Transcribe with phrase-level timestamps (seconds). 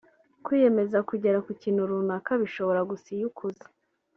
[0.45, 3.63] kwiyemeza kugeraku kintu runaka bishoboka gusa iyo ukuze